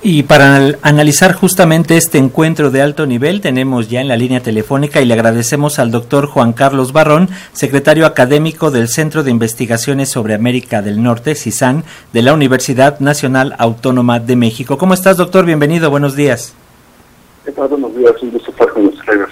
[0.00, 5.00] Y para analizar justamente este encuentro de alto nivel, tenemos ya en la línea telefónica
[5.00, 10.34] y le agradecemos al doctor Juan Carlos Barrón, secretario académico del Centro de Investigaciones sobre
[10.34, 11.82] América del Norte, CISAN,
[12.12, 14.78] de la Universidad Nacional Autónoma de México.
[14.78, 15.44] ¿Cómo estás, doctor?
[15.44, 16.54] Bienvenido, buenos días.
[17.56, 19.27] Buenos días, un gusto estar con ustedes.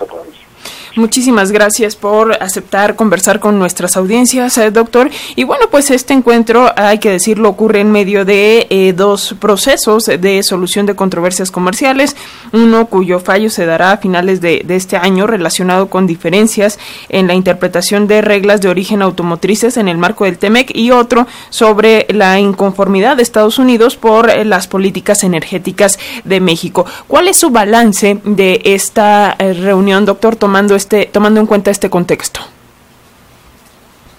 [0.97, 5.11] Muchísimas gracias por aceptar conversar con nuestras audiencias, eh, doctor.
[5.35, 10.07] Y bueno, pues este encuentro, hay que decirlo, ocurre en medio de eh, dos procesos
[10.07, 12.17] de solución de controversias comerciales,
[12.55, 16.79] uno cuyo fallo se dará a finales de, este año relacionado con diferencias
[17.11, 21.27] en la interpretación de reglas de origen automotrices en el marco del TEMEC y otro
[21.51, 26.87] sobre la inconformidad de Estados Unidos por eh, las políticas energéticas de México.
[27.07, 31.91] ¿Cuál es su balance de esta reunión, doctor, tomando este este, tomando en cuenta este
[31.91, 32.39] contexto?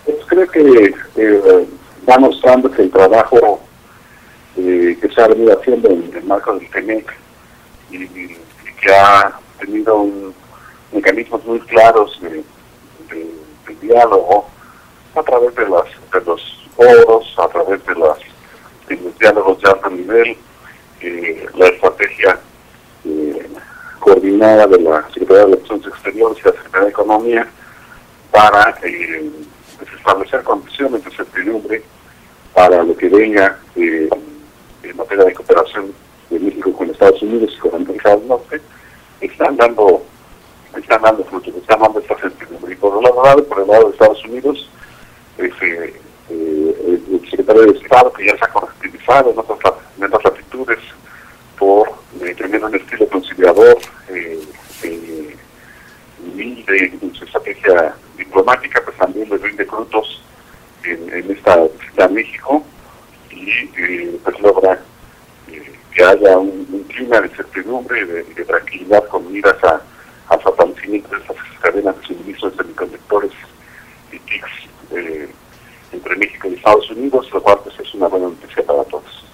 [0.03, 1.67] Pues creo que eh,
[2.07, 3.61] va mostrando que el trabajo
[4.57, 7.13] eh, que se ha venido haciendo en el marco del TEMEC
[7.89, 8.05] y,
[8.81, 10.07] que ha tenido
[10.91, 12.43] mecanismos muy claros de,
[13.81, 14.49] diálogo
[15.15, 18.17] a través de, los foros, a través de, los
[19.19, 20.37] diálogos de alto nivel,
[20.99, 22.39] eh, la estrategia
[23.99, 27.47] coordinada de la Secretaría de Relaciones Exteriores y la Secretaría de Economía
[28.31, 29.29] para eh,
[29.77, 31.83] pues, establecer condiciones de certidumbre
[32.53, 34.09] para lo que venga eh,
[34.83, 35.93] en materia de cooperación
[36.29, 38.61] de México con Estados Unidos y con América del Norte,
[39.21, 40.03] están dando
[40.77, 42.73] están dando frutos, están dando esta certidumbre.
[42.73, 44.69] Y por el lado, por el lado de Estados Unidos,
[45.35, 45.93] pues, eh,
[46.29, 50.79] el secretario de Estado, que ya se ha correctivizado en otras, en latitudes,
[51.57, 53.96] por tener un estilo conciliador, eh, eh,
[56.83, 60.21] en su estrategia diplomática, pues también le rinde frutos
[60.83, 62.63] en, esta visita a México
[63.31, 64.79] y eh, pues logra
[65.47, 69.81] eh, que haya un, clima de certidumbre y de, tranquilidad con miras a,
[70.29, 73.31] a fortalecimiento de estas cadenas de suministro de semiconductores
[74.11, 74.51] y TICs
[74.91, 75.29] eh,
[75.91, 79.26] entre México y Estados Unidos, lo cual pues, es una buena noticia para todos.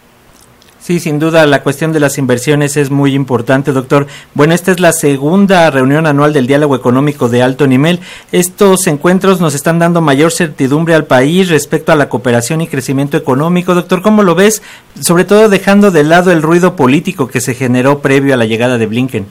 [0.83, 4.05] Sí, sin duda la cuestión de las inversiones es muy importante, doctor.
[4.33, 8.01] Bueno, esta es la segunda reunión anual del diálogo económico de alto nivel.
[8.33, 13.15] Estos encuentros nos están dando mayor certidumbre al país respecto a la cooperación y crecimiento
[13.15, 13.73] económico.
[13.75, 14.61] Doctor, ¿cómo lo ves?
[14.99, 18.77] Sobre todo dejando de lado el ruido político que se generó previo a la llegada
[18.77, 19.25] de Blinken.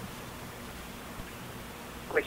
[2.12, 2.24] Pues,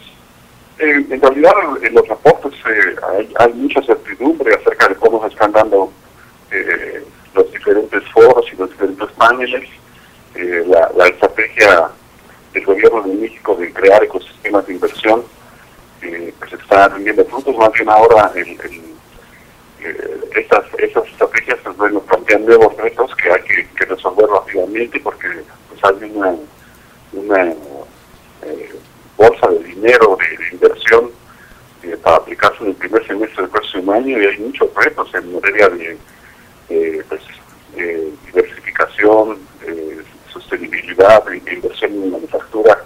[0.77, 1.51] en realidad,
[1.93, 2.95] los reportes eh,
[3.39, 5.91] hay, mucha certidumbre acerca de cómo se están dando
[6.51, 7.03] eh,
[7.35, 9.69] los diferentes foros y los diferentes paneles,
[10.35, 11.89] eh, la, estrategia
[12.53, 15.23] del gobierno de México de crear ecosistemas de inversión,
[16.01, 18.47] eh, pues está rindiendo frutos, más bien ahora el,
[19.81, 25.27] eh, estas, esas estrategias pues, bueno, plantean nuevos retos que hay que, resolver rápidamente porque
[25.69, 26.35] pues, hay una,
[27.13, 27.53] una
[29.17, 31.11] bolsa de dinero, de, inversión
[32.01, 35.69] para aplicarse en el primer semestre del próximo año y hay muchos retos en materia
[35.69, 35.97] de eh, eh,
[38.99, 42.83] eh, sostenibilidad, inversión en manufactura,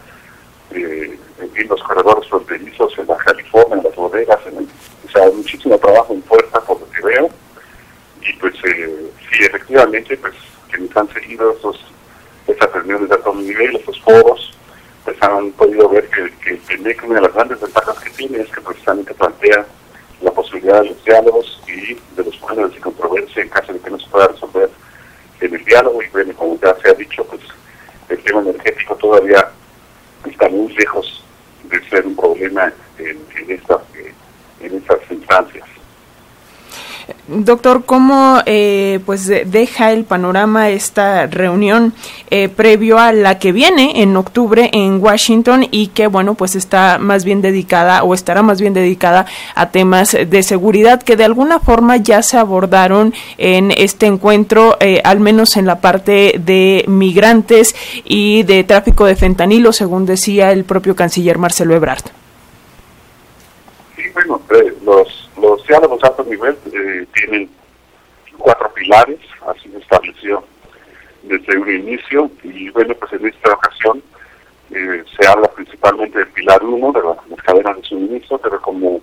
[0.71, 6.23] en los corredores fronterizos, en la California, en las bodegas, o sea, muchísimo trabajo en
[6.23, 7.29] fuerza por lo que veo.
[8.21, 10.33] Y pues sí, efectivamente, pues
[10.69, 11.79] quienes han seguido esos,
[12.47, 14.53] estas reuniones de alto nivel, esos foros,
[15.03, 18.49] pues han podido ver que, que, que una de las grandes ventajas que tiene es
[18.49, 19.65] que precisamente plantea
[20.21, 23.89] la posibilidad de los diálogos y de los paneles de controversia en caso de que
[23.89, 24.68] no se pueda resolver
[25.69, 26.01] diálogo.
[26.01, 27.41] Y bueno, como ya se ha dicho, pues
[28.09, 29.47] el tema energético todavía
[30.29, 31.23] está muy lejos
[31.63, 33.81] de ser un problema en, en, estas,
[34.59, 35.67] en estas instancias.
[37.31, 41.93] Doctor, ¿cómo eh, pues deja el panorama esta reunión
[42.31, 46.97] eh, previo a la que viene en octubre en Washington y que bueno pues está
[46.97, 51.59] más bien dedicada o estará más bien dedicada a temas de seguridad que de alguna
[51.59, 57.75] forma ya se abordaron en este encuentro, eh, al menos en la parte de migrantes
[58.05, 62.05] y de tráfico de fentanilo, según decía el propio canciller Marcelo Ebrard?
[63.95, 64.41] Sí, bueno,
[64.83, 67.49] los los diálogos de alto nivel eh, tienen
[68.37, 70.43] cuatro pilares, así se estableció
[71.23, 74.03] desde un inicio, y bueno, pues en esta ocasión
[74.71, 79.01] eh, se habla principalmente del pilar 1 de las cadenas de suministro, pero como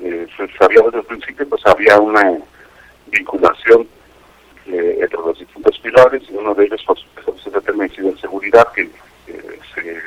[0.00, 2.38] eh, se sabía desde el principio, pues había una
[3.06, 3.88] vinculación
[4.66, 8.68] entre los distintos pilares, y uno de ellos, por supuesto, es el tema de seguridad,
[8.74, 8.86] que
[9.74, 10.02] se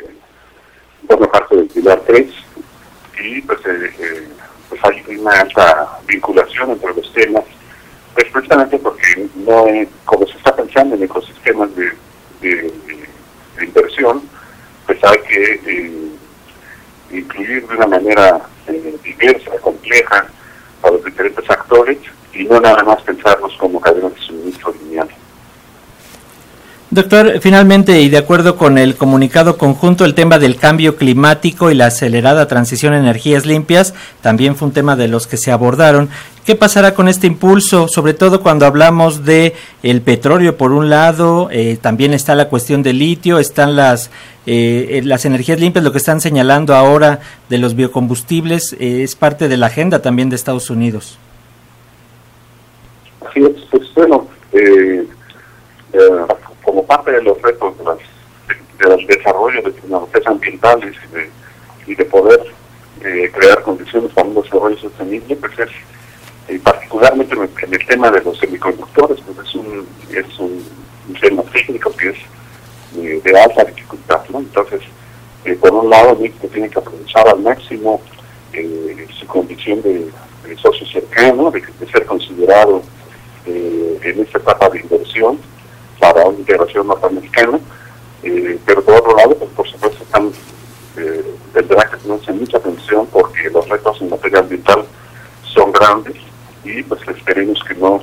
[1.07, 2.27] forma parte del pilar 3,
[3.24, 3.60] y pues
[4.72, 7.44] pues hay una alta vinculación entre los temas,
[8.13, 9.66] pues precisamente porque no,
[10.06, 11.94] como se está pensando en ecosistemas de,
[12.42, 12.74] de,
[13.63, 14.24] inversión,
[14.86, 16.12] pues hay que
[17.12, 18.42] incluir de una manera
[19.04, 20.25] diversa, compleja,
[20.83, 21.98] a los diferentes actores
[22.34, 25.10] y no nada más pensarnos como cadenas de suministro lineal.
[26.91, 31.73] Doctor, finalmente y de acuerdo con el comunicado conjunto, el tema del cambio climático y
[31.73, 36.09] la acelerada transición a energías limpias también fue un tema de los que se abordaron.
[36.45, 41.47] ¿Qué pasará con este impulso, sobre todo cuando hablamos de el petróleo por un lado,
[41.49, 44.11] eh, también está la cuestión del litio, están las
[44.45, 49.47] eh, eh, las energías limpias, lo que están señalando ahora de los biocombustibles es parte
[49.47, 51.17] de la agenda también de Estados Unidos.
[53.25, 54.27] Así es, pues bueno.
[54.51, 55.07] Eh,
[56.71, 57.75] como parte de los retos
[58.79, 60.95] del desarrollo de tecnologías ambientales
[61.85, 62.39] y de, poder
[63.03, 65.69] eh, crear condiciones para un desarrollo sostenible, pues es,
[66.47, 70.63] eh, particularmente en el tema de los semiconductores, pues es un, es un,
[71.19, 72.18] tema técnico que es
[72.95, 74.39] eh, de alta dificultad, ¿no?
[74.39, 74.81] Entonces,
[75.59, 78.00] por un lado, México tiene que aprovechar al máximo
[79.19, 80.09] su condición de,
[80.56, 82.81] socio cercano, de, de ser considerado
[83.45, 85.38] en esta etapa de inversión,
[86.01, 87.59] para una integración norteamericana,
[88.24, 90.31] eh, pero por otro lado, pues por supuesto están,
[90.98, 94.83] eh, tendrá que tenerse mucha atención porque los retos en materia ambiental
[95.44, 96.15] son grandes
[96.63, 98.01] y pues esperemos que no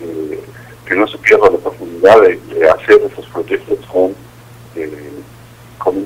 [0.00, 0.42] eh,
[0.86, 4.14] que no se pierda la oportunidad de, hacer esos proyectos con,
[4.76, 5.12] eh,
[5.78, 6.04] con un.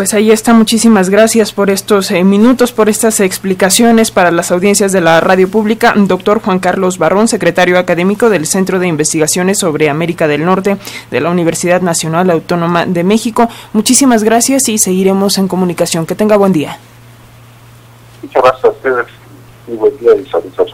[0.00, 4.92] Pues ahí está, muchísimas gracias por estos eh, minutos, por estas explicaciones para las audiencias
[4.92, 5.92] de la radio pública.
[5.94, 10.78] Doctor Juan Carlos Barrón, secretario académico del Centro de Investigaciones sobre América del Norte
[11.10, 13.50] de la Universidad Nacional Autónoma de México.
[13.74, 16.06] Muchísimas gracias y seguiremos en comunicación.
[16.06, 16.78] Que tenga buen día.
[18.22, 19.06] Muchas gracias a ustedes.
[19.66, 20.72] Muy buen día y saludos